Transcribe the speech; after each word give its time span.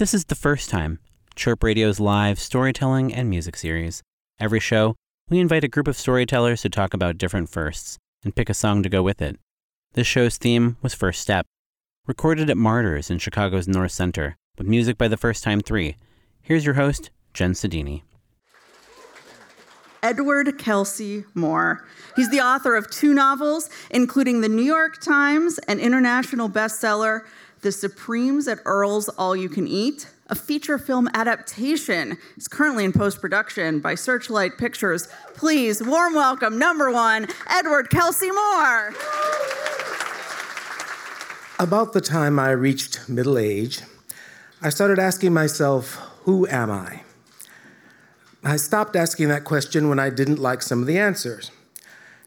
This 0.00 0.14
is 0.14 0.24
the 0.24 0.34
first 0.34 0.70
time, 0.70 0.98
Chirp 1.36 1.62
Radio's 1.62 2.00
live 2.00 2.40
storytelling 2.40 3.12
and 3.12 3.28
music 3.28 3.54
series. 3.54 4.02
Every 4.38 4.58
show, 4.58 4.96
we 5.28 5.38
invite 5.38 5.62
a 5.62 5.68
group 5.68 5.86
of 5.86 5.94
storytellers 5.94 6.62
to 6.62 6.70
talk 6.70 6.94
about 6.94 7.18
different 7.18 7.50
firsts 7.50 7.98
and 8.24 8.34
pick 8.34 8.48
a 8.48 8.54
song 8.54 8.82
to 8.82 8.88
go 8.88 9.02
with 9.02 9.20
it. 9.20 9.36
This 9.92 10.06
show's 10.06 10.38
theme 10.38 10.78
was 10.80 10.94
First 10.94 11.20
Step, 11.20 11.44
recorded 12.06 12.48
at 12.48 12.56
Martyrs 12.56 13.10
in 13.10 13.18
Chicago's 13.18 13.68
North 13.68 13.92
Center, 13.92 14.38
with 14.56 14.66
music 14.66 14.96
by 14.96 15.06
the 15.06 15.18
First 15.18 15.44
Time 15.44 15.60
Three. 15.60 15.96
Here's 16.40 16.64
your 16.64 16.76
host, 16.76 17.10
Jenn 17.34 17.52
Sodini. 17.52 18.00
Edward 20.02 20.58
Kelsey 20.58 21.24
Moore. 21.34 21.86
He's 22.16 22.30
the 22.30 22.40
author 22.40 22.74
of 22.74 22.90
two 22.90 23.12
novels, 23.12 23.68
including 23.90 24.40
the 24.40 24.48
New 24.48 24.62
York 24.62 25.02
Times 25.02 25.58
and 25.68 25.78
international 25.78 26.48
bestseller, 26.48 27.26
The 27.62 27.72
Supremes 27.72 28.48
at 28.48 28.58
Earl's 28.64 29.10
All 29.10 29.36
You 29.36 29.50
Can 29.50 29.68
Eat, 29.68 30.08
a 30.28 30.34
feature 30.34 30.78
film 30.78 31.10
adaptation. 31.12 32.16
is 32.38 32.48
currently 32.48 32.86
in 32.86 32.92
post 32.92 33.20
production 33.20 33.80
by 33.80 33.96
Searchlight 33.96 34.56
Pictures. 34.56 35.08
Please, 35.34 35.82
warm 35.82 36.14
welcome, 36.14 36.58
number 36.58 36.90
one, 36.90 37.26
Edward 37.50 37.90
Kelsey 37.90 38.30
Moore. 38.30 38.94
About 41.58 41.92
the 41.92 42.00
time 42.00 42.38
I 42.38 42.52
reached 42.52 43.06
middle 43.10 43.36
age, 43.36 43.82
I 44.62 44.70
started 44.70 44.98
asking 44.98 45.34
myself, 45.34 45.96
who 46.22 46.48
am 46.48 46.70
I? 46.70 47.02
I 48.42 48.56
stopped 48.56 48.96
asking 48.96 49.28
that 49.28 49.44
question 49.44 49.90
when 49.90 49.98
I 49.98 50.08
didn't 50.08 50.38
like 50.38 50.62
some 50.62 50.80
of 50.80 50.86
the 50.86 50.98
answers. 50.98 51.50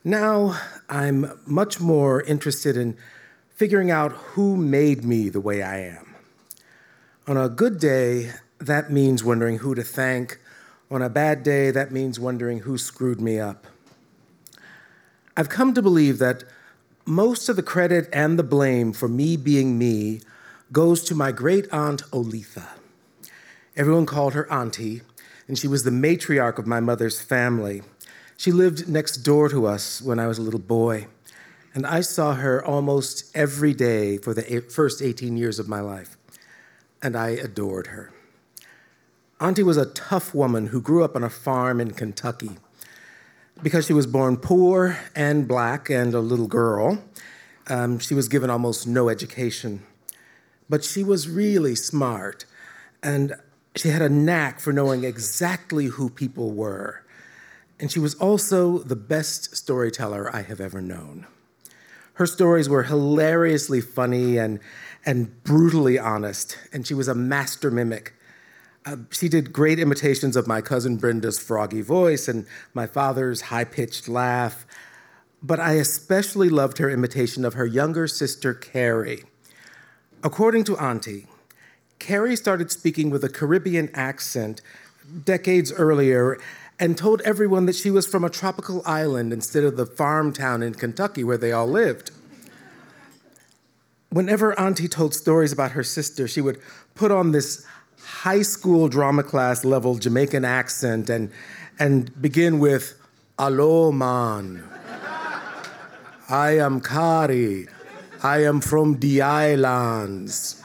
Now 0.03 0.59
I'm 0.89 1.39
much 1.47 1.80
more 1.80 2.22
interested 2.22 2.77
in 2.77 2.95
figuring 3.55 3.91
out 3.91 4.12
who 4.12 4.57
made 4.57 5.03
me 5.03 5.30
the 5.30 5.41
way 5.41 5.61
I 5.61 5.80
am. 5.80 6.16
On 7.27 7.38
a 7.38 7.49
good 7.49 7.80
day, 7.80 8.31
that 8.59 8.91
means 8.91 9.23
wondering 9.23 9.59
who 9.59 9.75
to 9.75 9.84
thank. 9.84 10.39
On 10.91 11.02
a 11.02 11.09
bad 11.09 11.44
day, 11.44 11.72
that 11.72 11.91
means 11.91 12.19
wondering 12.19 12.59
who 12.59 12.78
screwed 12.78 13.22
me 13.22 13.39
up. 13.39 13.67
I've 15.36 15.50
come 15.50 15.73
to 15.73 15.81
believe 15.81 16.19
that 16.19 16.44
most 17.05 17.50
of 17.50 17.55
the 17.55 17.63
credit 17.63 18.08
and 18.13 18.38
the 18.38 18.44
blame 18.44 18.94
for 18.94 19.08
me 19.08 19.36
being 19.36 19.78
me 19.78 20.22
goes 20.72 21.03
to 21.03 21.16
my 21.16 21.31
great 21.31 21.72
aunt 21.72 22.03
Olitha. 22.11 22.67
Everyone 23.75 24.06
called 24.06 24.33
her 24.33 24.52
Auntie 24.52 25.02
and 25.47 25.58
she 25.58 25.67
was 25.67 25.83
the 25.83 25.91
matriarch 25.91 26.58
of 26.58 26.67
my 26.67 26.80
mother's 26.80 27.22
family. 27.22 27.81
She 28.38 28.52
lived 28.52 28.88
next 28.88 29.17
door 29.17 29.50
to 29.50 29.66
us 29.66 30.02
when 30.02 30.19
I 30.19 30.28
was 30.28 30.38
a 30.38 30.41
little 30.41 30.59
boy, 30.59 31.08
and 31.73 31.88
I 31.88 32.02
saw 32.02 32.35
her 32.35 32.63
almost 32.63 33.35
every 33.35 33.73
day 33.73 34.17
for 34.17 34.33
the 34.33 34.61
first 34.61 35.02
18 35.02 35.38
years 35.38 35.57
of 35.59 35.67
my 35.67 35.79
life, 35.79 36.17
and 37.02 37.16
I 37.16 37.29
adored 37.29 37.88
her. 37.88 38.11
Auntie 39.41 39.63
was 39.63 39.77
a 39.77 39.88
tough 39.88 40.33
woman 40.33 40.67
who 40.67 40.79
grew 40.79 41.03
up 41.03 41.16
on 41.16 41.23
a 41.23 41.29
farm 41.29 41.81
in 41.81 41.91
Kentucky. 41.91 42.51
Because 43.61 43.85
she 43.85 43.94
was 43.94 44.07
born 44.07 44.38
poor 44.38 44.97
and 45.16 45.47
black 45.47 45.89
and 45.89 46.13
a 46.13 46.19
little 46.19 46.47
girl, 46.47 47.03
um, 47.67 47.99
she 47.99 48.13
was 48.13 48.27
given 48.27 48.49
almost 48.49 48.88
no 48.88 49.09
education. 49.09 49.83
But 50.69 50.83
she 50.83 51.03
was 51.03 51.29
really 51.29 51.75
smart, 51.75 52.45
and 53.01 53.33
she 53.75 53.89
had 53.89 54.01
a 54.01 54.09
knack 54.09 54.59
for 54.59 54.71
knowing 54.71 55.03
exactly 55.03 55.85
who 55.88 56.09
people 56.09 56.51
were. 56.51 57.03
And 57.79 57.91
she 57.91 57.99
was 57.99 58.16
also 58.16 58.79
the 58.79 58.95
best 58.95 59.55
storyteller 59.55 60.33
I 60.33 60.44
have 60.44 60.61
ever 60.61 60.81
known. 60.81 61.27
Her 62.14 62.25
stories 62.25 62.69
were 62.69 62.83
hilariously 62.83 63.81
funny 63.81 64.38
and, 64.38 64.59
and 65.06 65.44
brutally 65.44 65.97
honest, 65.97 66.58
and 66.72 66.86
she 66.86 66.94
was 66.94 67.08
a 67.08 67.16
master 67.16 67.72
mimic. 67.72 68.14
Uh, 68.86 68.97
she 69.09 69.30
did 69.30 69.53
great 69.53 69.80
imitations 69.80 70.36
of 70.36 70.45
my 70.45 70.61
cousin 70.61 70.97
Brenda's 70.97 71.39
froggy 71.39 71.81
voice 71.81 72.28
and 72.28 72.45
my 72.73 72.86
father's 72.86 73.41
high 73.41 73.64
pitched 73.64 74.08
laugh. 74.08 74.66
But 75.41 75.59
I 75.59 75.74
especially 75.74 76.50
loved 76.50 76.78
her 76.78 76.90
imitation 76.90 77.46
of 77.46 77.53
her 77.56 77.66
younger 77.66 78.07
sister, 78.07 78.53
Carrie. 78.53 79.24
According 80.24 80.66
to 80.66 80.78
Auntie, 80.78 81.28
Carrie 82.00 82.35
started 82.35 82.72
speaking 82.72 83.09
with 83.09 83.24
a 83.24 83.30
Caribbean 83.30 83.90
accent 83.94 84.62
decades 85.25 85.72
earlier 85.72 86.38
and 86.79 86.97
told 86.97 87.22
everyone 87.22 87.66
that 87.66 87.75
she 87.75 87.91
was 87.91 88.07
from 88.07 88.23
a 88.23 88.29
tropical 88.29 88.81
island 88.85 89.31
instead 89.31 89.63
of 89.63 89.78
the 89.78 89.85
farm 89.85 90.34
town 90.34 90.63
in 90.63 90.73
Kentucky 90.73 91.23
where 91.23 91.38
they 91.38 91.51
all 91.51 91.67
lived. 91.67 92.11
Whenever 94.09 94.57
Auntie 94.59 94.88
told 94.88 95.13
stories 95.13 95.51
about 95.51 95.72
her 95.72 95.83
sister, 95.83 96.28
she 96.28 96.41
would 96.41 96.59
put 96.95 97.12
on 97.12 97.31
this 97.31 97.66
high 98.03 98.41
school 98.41 98.88
drama 98.88 99.23
class 99.23 99.66
level 99.66 99.95
Jamaican 99.95 100.45
accent 100.45 101.09
and, 101.09 101.31
and 101.79 102.22
begin 102.22 102.59
with, 102.59 103.00
Alo 103.39 103.91
man. 103.91 104.63
I 106.29 106.57
am 106.57 106.79
Carrie. 106.81 107.67
I 108.22 108.44
am 108.44 108.62
from 108.62 109.00
the 109.00 109.22
islands. 109.22 110.62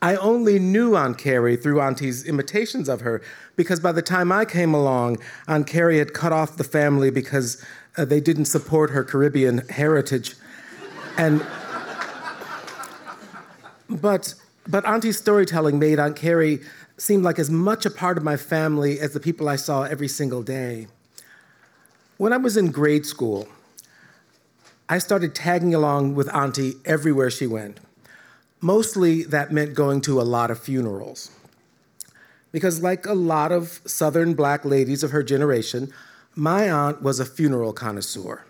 I 0.00 0.14
only 0.16 0.58
knew 0.58 0.94
Aunt 0.94 1.18
Carrie 1.18 1.56
through 1.56 1.80
Auntie's 1.80 2.24
imitations 2.24 2.88
of 2.88 3.00
her 3.00 3.20
because 3.56 3.80
by 3.80 3.90
the 3.90 4.02
time 4.02 4.30
I 4.30 4.44
came 4.44 4.72
along, 4.72 5.18
Aunt 5.48 5.66
Carrie 5.66 5.98
had 5.98 6.14
cut 6.14 6.32
off 6.32 6.56
the 6.56 6.64
family 6.64 7.10
because 7.10 7.64
uh, 7.96 8.04
they 8.04 8.20
didn't 8.20 8.44
support 8.44 8.90
her 8.90 9.02
Caribbean 9.02 9.66
heritage. 9.68 10.36
And 11.16 11.44
but 13.88 14.34
but 14.68 14.84
Auntie's 14.84 15.18
storytelling 15.18 15.78
made 15.78 15.98
Aunt 15.98 16.14
Carrie 16.14 16.60
seem 16.96 17.22
like 17.22 17.38
as 17.38 17.50
much 17.50 17.84
a 17.84 17.90
part 17.90 18.18
of 18.18 18.22
my 18.22 18.36
family 18.36 19.00
as 19.00 19.14
the 19.14 19.20
people 19.20 19.48
I 19.48 19.56
saw 19.56 19.82
every 19.82 20.08
single 20.08 20.42
day. 20.42 20.86
When 22.18 22.32
I 22.32 22.36
was 22.36 22.56
in 22.56 22.70
grade 22.70 23.06
school, 23.06 23.48
I 24.88 24.98
started 24.98 25.34
tagging 25.34 25.74
along 25.74 26.14
with 26.14 26.32
Auntie 26.34 26.74
everywhere 26.84 27.30
she 27.30 27.46
went. 27.46 27.80
Mostly 28.60 29.22
that 29.24 29.52
meant 29.52 29.74
going 29.74 30.00
to 30.02 30.20
a 30.20 30.22
lot 30.22 30.50
of 30.50 30.58
funerals. 30.58 31.30
Because, 32.50 32.82
like 32.82 33.06
a 33.06 33.14
lot 33.14 33.52
of 33.52 33.80
Southern 33.84 34.34
black 34.34 34.64
ladies 34.64 35.02
of 35.02 35.10
her 35.10 35.22
generation, 35.22 35.92
my 36.34 36.70
aunt 36.70 37.02
was 37.02 37.20
a 37.20 37.24
funeral 37.24 37.72
connoisseur. 37.72 38.44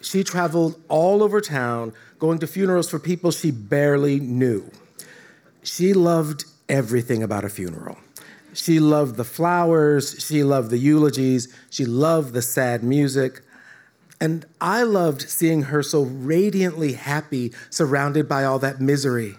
She 0.00 0.24
traveled 0.24 0.80
all 0.88 1.22
over 1.22 1.40
town 1.40 1.92
going 2.18 2.38
to 2.38 2.46
funerals 2.46 2.88
for 2.88 2.98
people 2.98 3.30
she 3.30 3.50
barely 3.50 4.18
knew. 4.18 4.70
She 5.62 5.92
loved 5.92 6.44
everything 6.68 7.22
about 7.22 7.44
a 7.44 7.48
funeral. 7.48 7.98
She 8.52 8.80
loved 8.80 9.16
the 9.16 9.24
flowers, 9.24 10.16
she 10.18 10.42
loved 10.42 10.70
the 10.70 10.78
eulogies, 10.78 11.54
she 11.70 11.84
loved 11.84 12.34
the 12.34 12.42
sad 12.42 12.82
music. 12.82 13.42
And 14.20 14.44
I 14.60 14.82
loved 14.82 15.22
seeing 15.22 15.62
her 15.62 15.82
so 15.82 16.02
radiantly 16.02 16.92
happy, 16.92 17.52
surrounded 17.70 18.28
by 18.28 18.44
all 18.44 18.58
that 18.58 18.80
misery. 18.80 19.36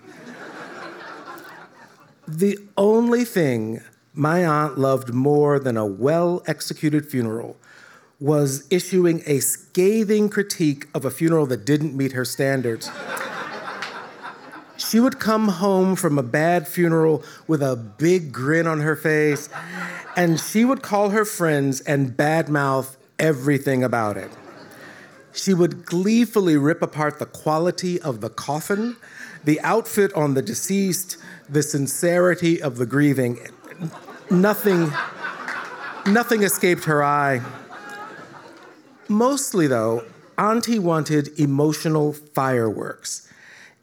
the 2.28 2.58
only 2.78 3.24
thing 3.24 3.82
my 4.14 4.46
aunt 4.46 4.78
loved 4.78 5.14
more 5.14 5.60
than 5.60 5.78
a 5.78 5.86
well 5.86 6.42
executed 6.48 7.06
funeral 7.06 7.58
was 8.20 8.68
issuing 8.70 9.22
a 9.26 9.40
scathing 9.40 10.30
critique 10.30 10.88
of 10.94 11.06
a 11.06 11.12
funeral 11.12 11.46
that 11.48 11.66
didn't 11.66 11.96
meet 11.96 12.12
her 12.12 12.26
standards. 12.26 12.90
she 14.78 15.00
would 15.00 15.20
come 15.20 15.48
home 15.48 15.96
from 15.96 16.18
a 16.18 16.24
bad 16.24 16.68
funeral 16.68 17.24
with 17.48 17.62
a 17.62 17.76
big 17.76 18.32
grin 18.32 18.68
on 18.68 18.80
her 18.80 18.96
face, 18.96 19.50
and 20.16 20.40
she 20.40 20.66
would 20.66 20.82
call 20.82 21.10
her 21.10 21.26
friends 21.26 21.82
and 21.82 22.12
badmouth 22.12 22.96
everything 23.20 23.84
about 23.84 24.18
it. 24.18 24.32
She 25.34 25.54
would 25.54 25.86
gleefully 25.86 26.58
rip 26.58 26.82
apart 26.82 27.20
the 27.20 27.26
quality 27.26 28.00
of 28.02 28.22
the 28.22 28.30
coffin, 28.30 28.98
the 29.44 29.60
outfit 29.62 30.14
on 30.14 30.34
the 30.34 30.42
deceased, 30.42 31.18
the 31.50 31.64
sincerity 31.64 32.62
of 32.62 32.78
the 32.78 32.86
grieving. 32.86 33.40
Nothing, 34.30 34.92
nothing 36.06 36.44
escaped 36.44 36.86
her 36.86 37.04
eye. 37.04 37.42
Mostly, 39.08 39.68
though, 39.68 40.06
Auntie 40.38 40.80
wanted 40.80 41.40
emotional 41.40 42.14
fireworks. 42.14 43.28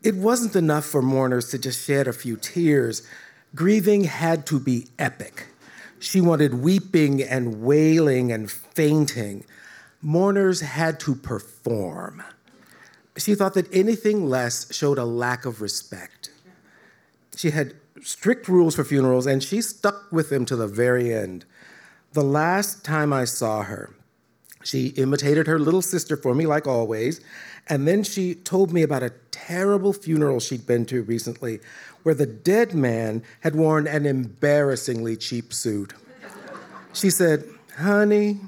It 0.03 0.15
wasn't 0.15 0.57
enough 0.57 0.85
for 0.85 1.03
mourners 1.03 1.51
to 1.51 1.59
just 1.59 1.85
shed 1.85 2.07
a 2.07 2.13
few 2.13 2.37
tears. 2.37 3.07
Grieving 3.55 4.05
had 4.05 4.47
to 4.47 4.61
be 4.61 4.89
epic. 4.99 5.47
She 5.99 6.21
wanted 6.21 6.55
weeping 6.55 7.23
and 7.23 7.63
wailing 7.63 8.31
and 8.31 8.51
fainting 8.51 9.45
mourners 10.03 10.61
had 10.61 11.01
to 11.01 11.15
perform. 11.15 12.23
She 13.17 13.35
thought 13.35 13.55
that 13.55 13.73
anything 13.75 14.29
less 14.29 14.73
showed 14.75 14.99
a 14.99 15.05
lack 15.05 15.45
of 15.45 15.61
respect. 15.61 16.31
She 17.37 17.51
had 17.51 17.75
strict 18.03 18.49
rules 18.49 18.77
for 18.77 18.85
funerals, 18.85 19.27
and 19.27 19.43
she 19.43 19.61
stuck 19.61 20.11
with 20.13 20.31
them 20.31 20.45
to 20.47 20.57
the 20.57 20.69
very 20.69 21.13
end. 21.13 21.45
The 22.13 22.23
last 22.23 22.85
time 22.85 23.13
I 23.13 23.25
saw 23.25 23.63
her, 23.63 23.91
She 24.65 24.89
imitated 24.89 25.47
her 25.47 25.59
little 25.59 25.83
sister 25.83 26.17
for 26.17 26.35
me, 26.35 26.47
like 26.47 26.67
always. 26.67 27.21
And 27.69 27.87
then 27.87 28.03
she 28.03 28.35
told 28.35 28.73
me 28.73 28.83
about 28.83 29.03
a 29.03 29.13
terrible 29.31 29.93
funeral 29.93 30.41
she'd 30.41 30.67
been 30.67 30.85
to 30.87 31.03
recently 31.03 31.61
where 32.03 32.15
the 32.15 32.27
dead 32.27 32.75
man 32.75 33.23
had 33.41 33.55
worn 33.55 33.87
an 33.87 34.07
embarrassingly 34.07 35.17
cheap 35.17 35.53
suit. 35.53 35.93
She 36.93 37.11
said, 37.11 37.45
Honey, 37.77 38.41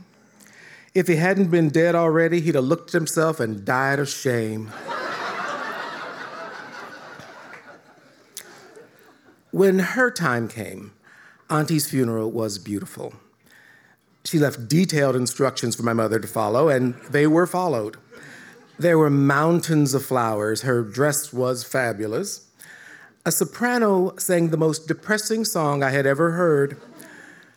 if 1.01 1.09
he 1.09 1.17
hadn't 1.17 1.51
been 1.51 1.71
dead 1.71 1.95
already, 1.95 2.43
he'd 2.43 2.55
have 2.55 2.65
looked 2.65 2.91
at 2.91 2.93
himself 2.93 3.41
and 3.41 3.65
died 3.65 3.99
of 3.99 4.07
shame. 4.07 4.71
when 9.51 9.79
her 9.79 10.11
time 10.11 10.47
came, 10.47 10.93
Auntie's 11.49 11.89
funeral 11.89 12.31
was 12.31 12.59
beautiful. 12.59 13.15
She 14.27 14.39
left 14.39 14.69
detailed 14.69 15.17
instructions 15.17 15.75
for 15.75 15.85
my 15.85 15.95
mother 15.95 16.19
to 16.21 16.29
follow, 16.29 16.69
and 16.69 16.93
they 17.09 17.27
were 17.27 17.47
followed. 17.47 17.97
There 18.79 18.99
were 18.99 19.09
mountains 19.09 19.95
of 19.95 20.05
flowers. 20.05 20.61
Her 20.61 20.83
dress 20.83 21.33
was 21.33 21.65
fabulous. 21.65 22.47
A 23.25 23.33
soprano 23.33 24.15
sang 24.19 24.51
the 24.51 24.59
most 24.59 24.87
depressing 24.87 25.47
song 25.47 25.83
I 25.83 25.91
had 25.93 26.05
ever 26.05 26.33
heard. 26.33 26.79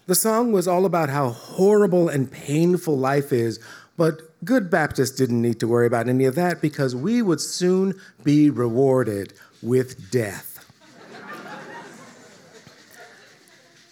The 0.05 0.15
song 0.15 0.51
was 0.51 0.67
all 0.67 0.85
about 0.85 1.09
how 1.09 1.29
horrible 1.29 2.09
and 2.09 2.29
painful 2.29 2.97
life 2.97 3.31
is, 3.31 3.59
but 3.95 4.21
good 4.43 4.69
Baptists 4.69 5.15
didn't 5.15 5.41
need 5.41 5.61
to 5.61 5.67
worry 5.67 5.87
about 5.87 6.09
any 6.09 6.25
of 6.25 6.35
that 6.35 6.61
because 6.61 6.93
we 6.93 7.21
would 7.21 7.39
soon 7.39 7.93
be 8.21 8.49
rewarded 8.49 9.33
with 9.61 10.11
death. 10.11 10.49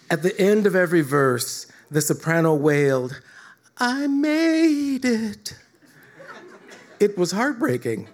At 0.10 0.24
the 0.24 0.38
end 0.38 0.68
of 0.68 0.76
every 0.76 1.02
verse, 1.02 1.68
the 1.90 2.02
soprano 2.02 2.54
wailed, 2.54 3.22
I 3.78 4.08
made 4.08 5.06
it. 5.06 5.56
It 7.00 7.18
was 7.18 7.32
heartbreaking, 7.32 8.10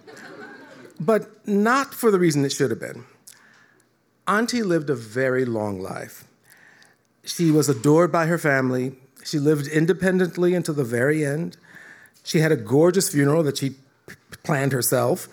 but 0.99 1.47
not 1.47 1.95
for 1.95 2.11
the 2.11 2.19
reason 2.19 2.45
it 2.45 2.51
should 2.51 2.69
have 2.69 2.79
been. 2.79 3.05
Auntie 4.27 4.61
lived 4.61 4.91
a 4.91 4.95
very 4.95 5.45
long 5.45 5.81
life. 5.81 6.26
She 7.27 7.51
was 7.51 7.67
adored 7.67 8.09
by 8.09 8.27
her 8.27 8.37
family. 8.37 8.95
She 9.25 9.37
lived 9.37 9.67
independently 9.67 10.55
until 10.55 10.73
the 10.73 10.85
very 10.85 11.25
end. 11.25 11.57
She 12.23 12.39
had 12.39 12.53
a 12.53 12.55
gorgeous 12.55 13.09
funeral 13.09 13.43
that 13.43 13.57
she 13.57 13.75
planned 14.43 14.71
herself. 14.71 15.27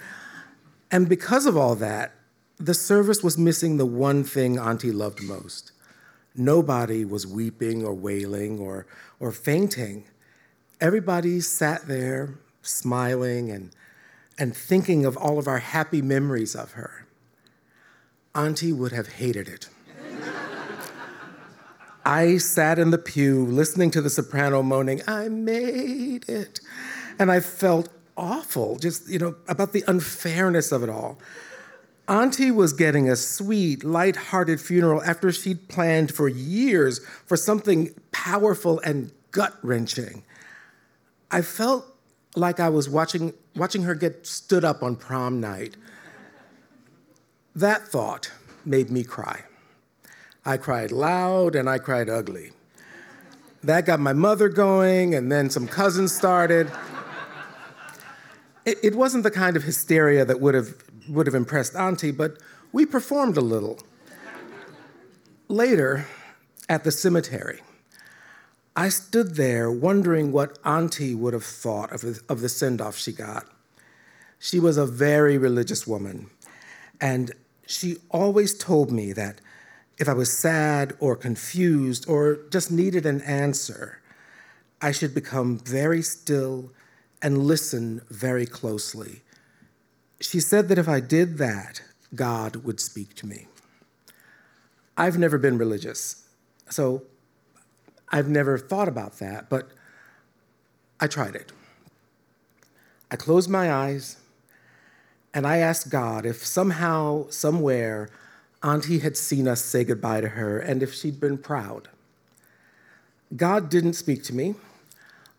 And 0.90 1.08
because 1.08 1.46
of 1.46 1.56
all 1.56 1.76
that, 1.76 2.12
the 2.58 2.74
service 2.74 3.22
was 3.22 3.38
missing 3.38 3.76
the 3.76 3.86
one 3.86 4.24
thing 4.24 4.58
Auntie 4.58 4.90
loved 4.90 5.22
most. 5.22 5.70
Nobody 6.34 7.04
was 7.04 7.28
weeping 7.28 7.84
or 7.84 7.94
wailing 7.94 8.58
or, 8.58 8.86
or 9.20 9.30
fainting. 9.30 10.04
Everybody 10.80 11.40
sat 11.40 11.86
there 11.86 12.34
smiling 12.62 13.52
and, 13.52 13.70
and 14.36 14.56
thinking 14.56 15.04
of 15.04 15.16
all 15.16 15.38
of 15.38 15.46
our 15.46 15.58
happy 15.58 16.02
memories 16.02 16.56
of 16.56 16.72
her. 16.72 17.06
Auntie 18.34 18.72
would 18.72 18.90
have 18.90 19.06
hated 19.06 19.46
it. 19.46 19.68
I 22.04 22.36
sat 22.36 22.78
in 22.78 22.90
the 22.90 22.98
pew 22.98 23.46
listening 23.46 23.90
to 23.92 24.02
the 24.02 24.10
soprano 24.10 24.62
moaning, 24.62 25.00
I 25.06 25.28
made 25.28 26.28
it. 26.28 26.60
And 27.18 27.30
I 27.32 27.40
felt 27.40 27.88
awful, 28.16 28.76
just, 28.76 29.08
you 29.08 29.18
know, 29.18 29.36
about 29.48 29.72
the 29.72 29.84
unfairness 29.86 30.72
of 30.72 30.82
it 30.82 30.88
all. 30.88 31.18
Auntie 32.06 32.50
was 32.50 32.74
getting 32.74 33.08
a 33.08 33.16
sweet, 33.16 33.82
light-hearted 33.82 34.60
funeral 34.60 35.02
after 35.02 35.32
she'd 35.32 35.68
planned 35.68 36.14
for 36.14 36.28
years 36.28 36.98
for 37.24 37.36
something 37.36 37.94
powerful 38.12 38.78
and 38.80 39.10
gut-wrenching. 39.30 40.22
I 41.30 41.40
felt 41.40 41.86
like 42.36 42.60
I 42.60 42.68
was 42.68 42.88
watching, 42.88 43.32
watching 43.56 43.84
her 43.84 43.94
get 43.94 44.26
stood 44.26 44.64
up 44.64 44.82
on 44.82 44.96
prom 44.96 45.40
night. 45.40 45.76
That 47.56 47.88
thought 47.88 48.30
made 48.66 48.90
me 48.90 49.02
cry. 49.04 49.44
I 50.44 50.56
cried 50.56 50.92
loud 50.92 51.56
and 51.56 51.68
I 51.68 51.78
cried 51.78 52.08
ugly. 52.08 52.52
That 53.62 53.86
got 53.86 53.98
my 53.98 54.12
mother 54.12 54.50
going, 54.50 55.14
and 55.14 55.32
then 55.32 55.48
some 55.48 55.66
cousins 55.66 56.14
started. 56.14 56.70
It, 58.66 58.78
it 58.82 58.94
wasn't 58.94 59.24
the 59.24 59.30
kind 59.30 59.56
of 59.56 59.62
hysteria 59.62 60.24
that 60.26 60.38
would 60.40 60.54
have, 60.54 60.74
would 61.08 61.26
have 61.26 61.34
impressed 61.34 61.74
Auntie, 61.74 62.10
but 62.10 62.36
we 62.72 62.84
performed 62.84 63.38
a 63.38 63.40
little. 63.40 63.78
Later, 65.48 66.06
at 66.68 66.84
the 66.84 66.90
cemetery, 66.90 67.60
I 68.76 68.88
stood 68.88 69.36
there 69.36 69.70
wondering 69.70 70.32
what 70.32 70.58
Auntie 70.64 71.14
would 71.14 71.32
have 71.32 71.44
thought 71.44 71.92
of 71.92 72.20
of 72.28 72.40
the 72.40 72.48
send 72.48 72.80
off 72.80 72.96
she 72.96 73.12
got. 73.12 73.46
She 74.38 74.58
was 74.58 74.76
a 74.76 74.86
very 74.86 75.38
religious 75.38 75.86
woman, 75.86 76.28
and 77.00 77.32
she 77.66 77.96
always 78.10 78.52
told 78.56 78.90
me 78.90 79.12
that 79.12 79.40
if 79.98 80.08
I 80.08 80.12
was 80.12 80.36
sad 80.36 80.94
or 80.98 81.16
confused 81.16 82.08
or 82.08 82.38
just 82.50 82.70
needed 82.70 83.06
an 83.06 83.20
answer, 83.22 84.00
I 84.80 84.92
should 84.92 85.14
become 85.14 85.58
very 85.58 86.02
still 86.02 86.72
and 87.22 87.38
listen 87.38 88.02
very 88.10 88.46
closely. 88.46 89.22
She 90.20 90.40
said 90.40 90.68
that 90.68 90.78
if 90.78 90.88
I 90.88 91.00
did 91.00 91.38
that, 91.38 91.82
God 92.14 92.56
would 92.56 92.80
speak 92.80 93.14
to 93.16 93.26
me. 93.26 93.46
I've 94.96 95.18
never 95.18 95.38
been 95.38 95.58
religious, 95.58 96.26
so 96.68 97.02
I've 98.10 98.28
never 98.28 98.58
thought 98.58 98.88
about 98.88 99.18
that, 99.18 99.48
but 99.48 99.68
I 101.00 101.06
tried 101.06 101.34
it. 101.34 101.52
I 103.10 103.16
closed 103.16 103.50
my 103.50 103.72
eyes 103.72 104.16
and 105.32 105.46
I 105.46 105.58
asked 105.58 105.90
God 105.90 106.24
if 106.24 106.44
somehow, 106.44 107.28
somewhere, 107.28 108.08
Auntie 108.64 109.00
had 109.00 109.16
seen 109.16 109.46
us 109.46 109.62
say 109.62 109.84
goodbye 109.84 110.22
to 110.22 110.30
her 110.30 110.58
and 110.58 110.82
if 110.82 110.94
she'd 110.94 111.20
been 111.20 111.36
proud. 111.36 111.88
God 113.36 113.68
didn't 113.68 113.92
speak 113.92 114.24
to 114.24 114.34
me, 114.34 114.54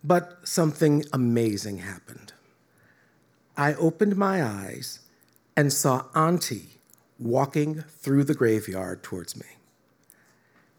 but 0.03 0.47
something 0.47 1.03
amazing 1.11 1.79
happened. 1.79 2.33
I 3.57 3.73
opened 3.73 4.15
my 4.15 4.43
eyes 4.43 4.99
and 5.57 5.73
saw 5.73 6.05
Auntie 6.13 6.77
walking 7.17 7.81
through 7.81 8.25
the 8.25 8.35
graveyard 8.35 9.01
towards 9.01 9.35
me. 9.35 9.45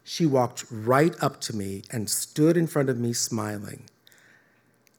She 0.03 0.25
walked 0.25 0.63
right 0.71 1.15
up 1.21 1.41
to 1.41 1.55
me 1.55 1.83
and 1.91 2.09
stood 2.09 2.55
in 2.55 2.67
front 2.67 2.89
of 2.89 2.97
me 2.97 3.11
smiling. 3.11 3.83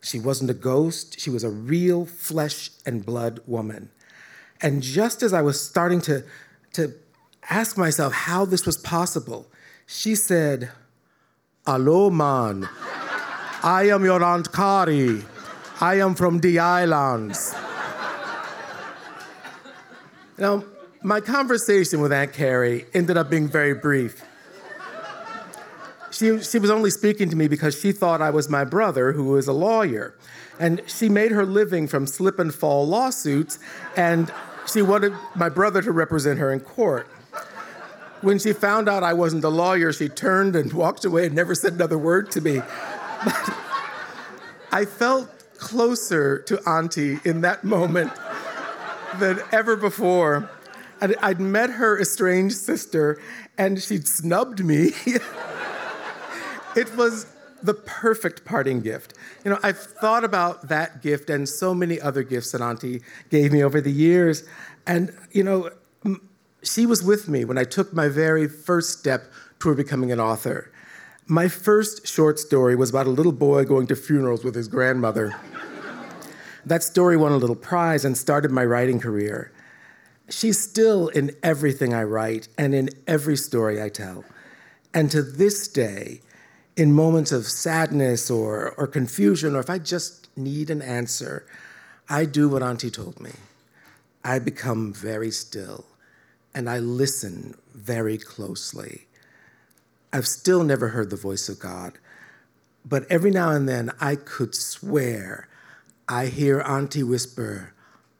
She 0.02 0.20
wasn't 0.20 0.50
a 0.50 0.54
ghost, 0.54 1.18
she 1.18 1.30
was 1.30 1.44
a 1.44 1.50
real 1.50 2.04
flesh 2.04 2.70
and 2.84 3.06
blood 3.06 3.40
woman. 3.46 3.90
And 4.60 4.82
just 4.82 5.22
as 5.22 5.32
I 5.32 5.40
was 5.40 5.60
starting 5.60 6.02
to, 6.02 6.24
to 6.74 6.92
ask 7.50 7.76
myself 7.76 8.12
how 8.12 8.44
this 8.44 8.66
was 8.66 8.76
possible. 8.76 9.46
She 9.86 10.14
said, 10.14 10.70
Hello, 11.66 12.10
man. 12.10 12.68
I 13.62 13.88
am 13.88 14.04
your 14.04 14.22
Aunt 14.22 14.52
Carrie. 14.52 15.24
I 15.80 15.96
am 15.96 16.14
from 16.14 16.40
the 16.40 16.58
islands. 16.58 17.54
now, 20.38 20.64
my 21.02 21.20
conversation 21.20 22.00
with 22.00 22.12
Aunt 22.12 22.32
Carrie 22.32 22.86
ended 22.94 23.16
up 23.16 23.30
being 23.30 23.48
very 23.48 23.74
brief. 23.74 24.24
She, 26.10 26.40
she 26.40 26.58
was 26.58 26.70
only 26.70 26.90
speaking 26.90 27.28
to 27.30 27.36
me 27.36 27.48
because 27.48 27.78
she 27.78 27.92
thought 27.92 28.22
I 28.22 28.30
was 28.30 28.48
my 28.48 28.64
brother, 28.64 29.12
who 29.12 29.24
was 29.24 29.46
a 29.46 29.52
lawyer. 29.52 30.14
And 30.58 30.82
she 30.86 31.08
made 31.08 31.30
her 31.30 31.44
living 31.44 31.86
from 31.86 32.06
slip 32.06 32.38
and 32.38 32.52
fall 32.52 32.86
lawsuits, 32.86 33.58
and 33.96 34.32
she 34.66 34.82
wanted 34.82 35.12
my 35.36 35.48
brother 35.48 35.82
to 35.82 35.92
represent 35.92 36.38
her 36.38 36.52
in 36.52 36.60
court. 36.60 37.08
When 38.20 38.38
she 38.38 38.52
found 38.52 38.88
out 38.88 39.02
I 39.02 39.12
wasn't 39.12 39.44
a 39.44 39.48
lawyer, 39.48 39.92
she 39.92 40.08
turned 40.08 40.56
and 40.56 40.72
walked 40.72 41.04
away 41.04 41.26
and 41.26 41.34
never 41.34 41.54
said 41.54 41.74
another 41.74 41.98
word 41.98 42.30
to 42.32 42.40
me. 42.40 42.60
But 43.24 43.54
I 44.72 44.84
felt 44.84 45.30
closer 45.58 46.40
to 46.40 46.58
Auntie 46.68 47.18
in 47.24 47.42
that 47.42 47.64
moment 47.64 48.12
than 49.18 49.40
ever 49.52 49.76
before. 49.76 50.50
I'd, 51.00 51.16
I'd 51.16 51.40
met 51.40 51.70
her 51.70 52.00
estranged 52.00 52.56
sister, 52.56 53.20
and 53.56 53.80
she'd 53.80 54.08
snubbed 54.08 54.64
me. 54.64 54.92
it 56.76 56.96
was 56.96 57.26
the 57.62 57.74
perfect 57.74 58.44
parting 58.44 58.80
gift. 58.80 59.14
You 59.44 59.52
know, 59.52 59.58
I've 59.62 59.78
thought 59.78 60.24
about 60.24 60.68
that 60.68 61.02
gift 61.02 61.30
and 61.30 61.48
so 61.48 61.74
many 61.74 62.00
other 62.00 62.22
gifts 62.22 62.52
that 62.52 62.60
Auntie 62.60 63.02
gave 63.30 63.52
me 63.52 63.62
over 63.62 63.80
the 63.80 63.92
years. 63.92 64.44
And, 64.86 65.12
you 65.32 65.42
know, 65.42 65.70
she 66.62 66.86
was 66.86 67.02
with 67.02 67.28
me 67.28 67.44
when 67.44 67.58
I 67.58 67.64
took 67.64 67.92
my 67.92 68.08
very 68.08 68.48
first 68.48 68.98
step 68.98 69.30
toward 69.58 69.76
becoming 69.76 70.12
an 70.12 70.20
author. 70.20 70.70
My 71.26 71.48
first 71.48 72.06
short 72.06 72.38
story 72.38 72.74
was 72.74 72.90
about 72.90 73.06
a 73.06 73.10
little 73.10 73.32
boy 73.32 73.64
going 73.64 73.86
to 73.88 73.96
funerals 73.96 74.44
with 74.44 74.54
his 74.54 74.68
grandmother. 74.68 75.36
that 76.66 76.82
story 76.82 77.16
won 77.16 77.32
a 77.32 77.36
little 77.36 77.56
prize 77.56 78.04
and 78.04 78.16
started 78.16 78.50
my 78.50 78.64
writing 78.64 78.98
career. 78.98 79.52
She's 80.28 80.58
still 80.60 81.08
in 81.08 81.32
everything 81.42 81.94
I 81.94 82.02
write 82.02 82.48
and 82.56 82.74
in 82.74 82.90
every 83.06 83.36
story 83.36 83.82
I 83.82 83.88
tell. 83.88 84.24
And 84.94 85.10
to 85.10 85.22
this 85.22 85.68
day, 85.68 86.22
In 86.78 86.92
moments 86.92 87.32
of 87.32 87.44
sadness 87.44 88.30
or, 88.30 88.70
or 88.78 88.86
confusion, 88.86 89.56
or 89.56 89.58
if 89.58 89.68
I 89.68 89.78
just 89.78 90.28
need 90.36 90.70
an 90.70 90.80
answer, 90.80 91.44
I 92.08 92.24
do 92.24 92.48
what 92.48 92.62
Auntie 92.62 92.88
told 92.88 93.18
me. 93.18 93.32
I 94.22 94.38
become 94.38 94.92
very 94.92 95.32
still 95.32 95.86
and 96.58 96.68
I 96.68 96.80
listen 96.80 97.54
very 97.72 98.18
closely. 98.18 99.06
I've 100.12 100.26
still 100.26 100.64
never 100.64 100.88
heard 100.88 101.08
the 101.08 101.16
voice 101.16 101.48
of 101.48 101.60
God, 101.60 102.00
but 102.84 103.06
every 103.08 103.30
now 103.30 103.52
and 103.52 103.68
then 103.68 103.92
I 104.00 104.16
could 104.16 104.56
swear 104.56 105.46
I 106.08 106.26
hear 106.26 106.60
Auntie 106.62 107.04
whisper, 107.04 107.74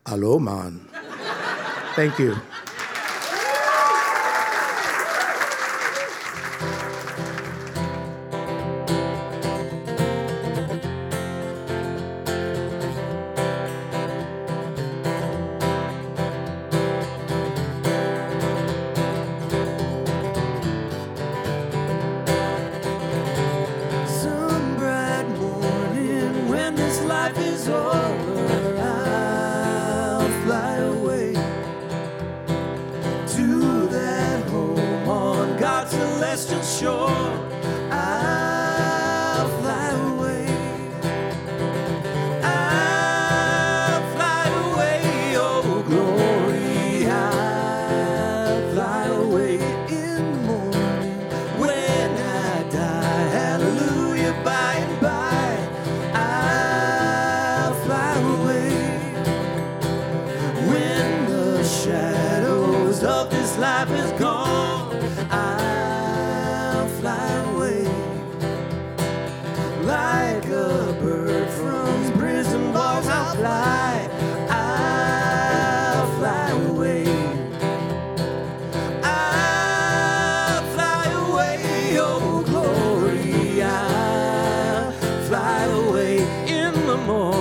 Alo, 0.07 0.39
man. 0.39 0.89
Thank 1.97 2.21
you. 2.21 2.37
Celestial 36.37 36.63
shore. 36.63 37.49
I'll 37.91 39.49
fly 39.61 39.91
away. 40.13 40.47
I'll 42.43 44.03
fly 44.15 44.49
away, 44.67 45.35
oh 45.37 45.83
glory. 45.87 47.07
I'll 47.07 48.73
fly 48.75 49.07
away 49.07 49.55
in 49.89 50.33
the 50.33 50.39
morning 50.47 51.19
when 51.59 52.11
I 52.11 52.69
die. 52.71 53.29
Hallelujah, 53.39 54.35
by 54.45 54.75
and 54.75 55.01
by. 55.01 55.69
I'll 56.13 57.75
fly 57.85 58.15
away 58.35 58.71
when 60.69 61.27
the 61.27 61.65
shadows 61.65 63.03
of 63.03 63.31
this 63.31 63.57
life 63.57 63.91
is 63.91 64.13
gone. 64.21 64.88
Fly 85.39 85.65
away 85.67 86.17
in 86.49 86.75
the 86.87 86.97
morning 87.07 87.38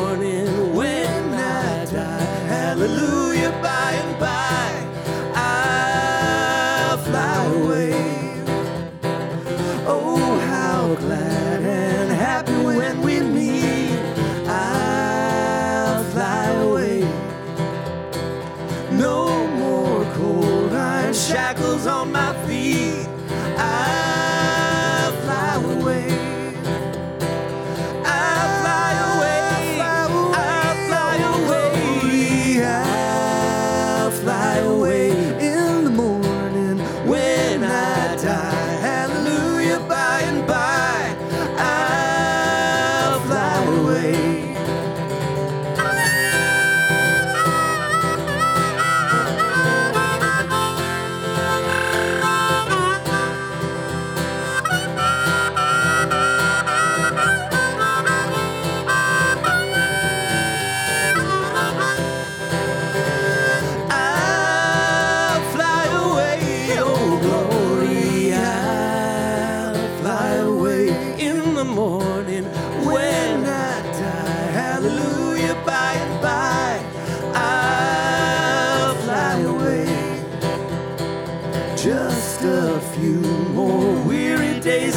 a 82.48 82.80
few 82.96 83.20
more 83.54 83.94
weary 84.04 84.60
days 84.62 84.96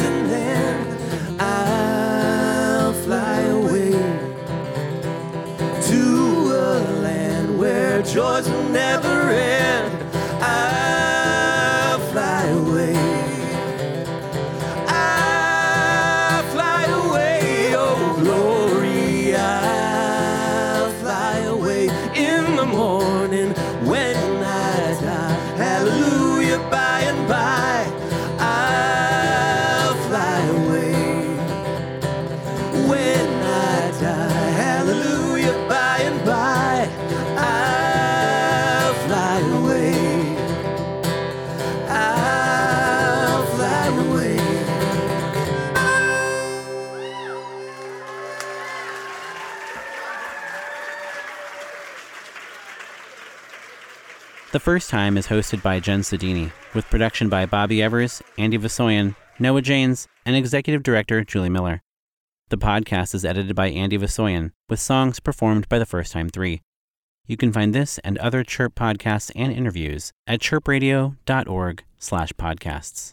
The 54.51 54.59
First 54.59 54.89
Time 54.89 55.15
is 55.15 55.27
hosted 55.27 55.63
by 55.63 55.79
Jenn 55.79 56.01
Sodini, 56.01 56.51
with 56.75 56.89
production 56.89 57.29
by 57.29 57.45
Bobby 57.45 57.81
Evers, 57.81 58.21
Andy 58.37 58.57
Vasoyan, 58.57 59.15
Noah 59.39 59.61
Janes, 59.61 60.09
and 60.25 60.35
executive 60.35 60.83
director 60.83 61.23
Julie 61.23 61.49
Mueller. 61.49 61.81
The 62.49 62.57
podcast 62.57 63.15
is 63.15 63.23
edited 63.23 63.55
by 63.55 63.69
Andy 63.69 63.97
Vasoyan, 63.97 64.51
with 64.67 64.81
songs 64.81 65.21
performed 65.21 65.69
by 65.69 65.79
the 65.79 65.85
First 65.85 66.11
Time 66.11 66.27
Three. 66.27 66.61
You 67.25 67.37
can 67.37 67.53
find 67.53 67.73
this 67.73 67.97
and 67.99 68.17
other 68.17 68.43
Chirp 68.43 68.75
podcasts 68.75 69.31
and 69.37 69.53
interviews 69.53 70.11
at 70.27 70.41
chirpradio.org 70.41 71.83
slash 71.97 72.33
podcasts. 72.33 73.09